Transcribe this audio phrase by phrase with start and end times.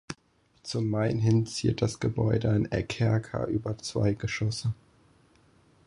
[0.63, 4.73] Zum Main hin ziert das Gebäude ein Eckerker über zwei Geschosse.